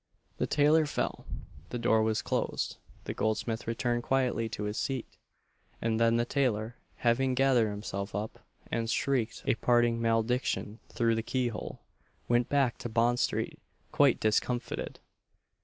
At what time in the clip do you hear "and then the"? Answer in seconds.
5.79-6.25